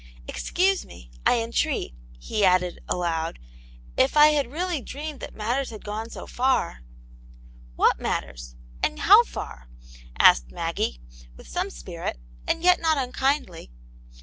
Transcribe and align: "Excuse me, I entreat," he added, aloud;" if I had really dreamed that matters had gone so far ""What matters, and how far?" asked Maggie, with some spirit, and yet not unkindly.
"Excuse 0.27 0.83
me, 0.83 1.11
I 1.27 1.37
entreat," 1.43 1.93
he 2.17 2.43
added, 2.43 2.79
aloud;" 2.89 3.37
if 4.03 4.17
I 4.17 4.29
had 4.29 4.51
really 4.51 4.81
dreamed 4.81 5.19
that 5.19 5.35
matters 5.35 5.69
had 5.69 5.85
gone 5.85 6.09
so 6.09 6.25
far 6.25 6.81
""What 7.75 7.99
matters, 8.01 8.55
and 8.81 9.01
how 9.01 9.23
far?" 9.23 9.67
asked 10.19 10.51
Maggie, 10.51 10.99
with 11.37 11.47
some 11.47 11.69
spirit, 11.69 12.19
and 12.47 12.63
yet 12.63 12.79
not 12.79 12.97
unkindly. 12.97 13.69